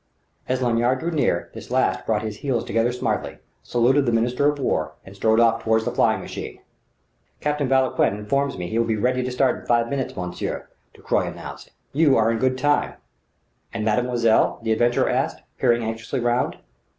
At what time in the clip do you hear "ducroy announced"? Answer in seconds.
10.95-11.69